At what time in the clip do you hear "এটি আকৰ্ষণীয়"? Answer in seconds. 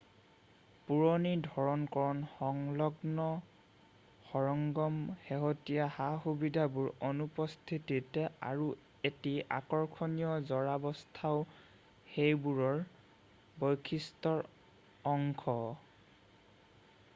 9.11-10.33